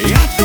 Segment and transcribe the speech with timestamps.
[0.00, 0.37] Я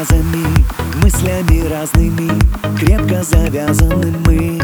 [0.00, 0.46] фразами,
[1.02, 2.30] мыслями разными
[2.78, 4.60] Крепко завязаны мы.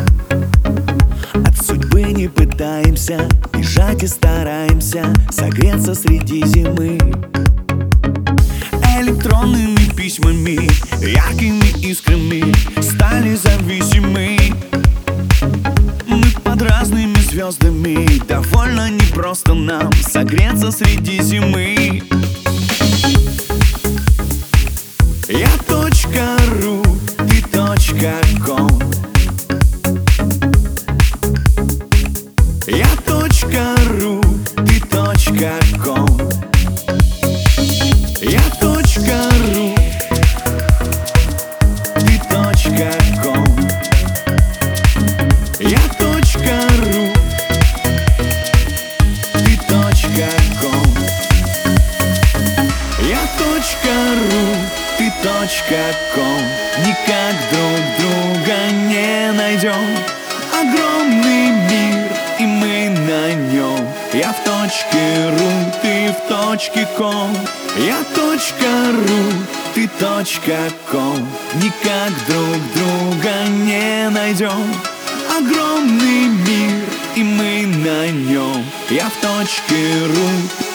[1.47, 6.99] От судьбы не пытаемся Бежать и стараемся Согреться среди зимы.
[8.99, 10.71] Электронными письмами
[11.05, 14.39] Яркими искрами Стали зависимы.
[16.07, 22.03] Мы под разными звездами Довольно непросто нам Согреться среди зимы
[25.29, 25.86] я точка
[55.47, 56.43] точка ком.
[56.85, 58.57] Никак друг друга
[58.89, 59.87] не найдем.
[60.53, 63.89] Огромный мир, и мы на нем.
[64.13, 67.37] Я в точке ру, ты в точке ком.
[67.79, 69.33] Я точка ру,
[69.75, 70.59] ты точка
[70.91, 71.29] ком.
[71.63, 74.75] Никак друг друга не найдем.
[75.31, 78.65] Огромный мир, и мы на нем.
[78.91, 80.66] Я в точке ру,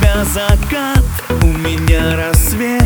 [0.00, 1.04] тебя закат,
[1.42, 2.82] у меня рассвет.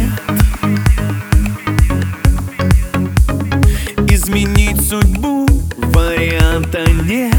[4.10, 7.34] Изменить судьбу варианта нет.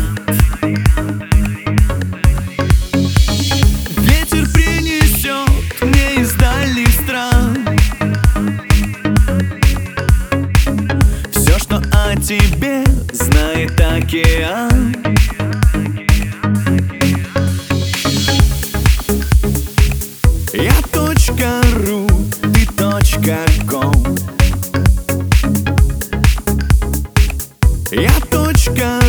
[3.98, 7.58] Ветер принесет мне из дальних стран
[11.32, 14.96] Все, что о тебе знает океан
[27.98, 29.05] Я точка.